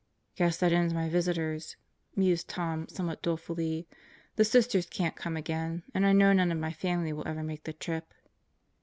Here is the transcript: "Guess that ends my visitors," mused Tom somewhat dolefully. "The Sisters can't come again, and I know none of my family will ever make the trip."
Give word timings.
"Guess 0.35 0.57
that 0.57 0.73
ends 0.73 0.95
my 0.95 1.07
visitors," 1.07 1.77
mused 2.15 2.47
Tom 2.49 2.87
somewhat 2.87 3.21
dolefully. 3.21 3.87
"The 4.35 4.43
Sisters 4.43 4.87
can't 4.87 5.15
come 5.15 5.37
again, 5.37 5.83
and 5.93 6.07
I 6.07 6.11
know 6.11 6.33
none 6.33 6.51
of 6.51 6.57
my 6.57 6.73
family 6.73 7.13
will 7.13 7.27
ever 7.27 7.43
make 7.43 7.65
the 7.65 7.73
trip." 7.73 8.11